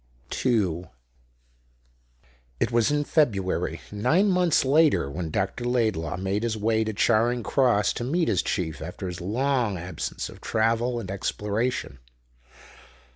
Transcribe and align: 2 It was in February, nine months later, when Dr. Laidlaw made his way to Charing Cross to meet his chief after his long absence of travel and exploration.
2 0.31 0.87
It 2.59 2.71
was 2.71 2.89
in 2.89 3.03
February, 3.03 3.79
nine 3.91 4.29
months 4.29 4.65
later, 4.65 5.11
when 5.11 5.29
Dr. 5.29 5.63
Laidlaw 5.63 6.17
made 6.17 6.41
his 6.41 6.57
way 6.57 6.83
to 6.83 6.91
Charing 6.91 7.43
Cross 7.43 7.93
to 7.93 8.03
meet 8.03 8.27
his 8.27 8.41
chief 8.41 8.81
after 8.81 9.05
his 9.05 9.21
long 9.21 9.77
absence 9.77 10.27
of 10.27 10.41
travel 10.41 10.99
and 10.99 11.11
exploration. 11.11 11.99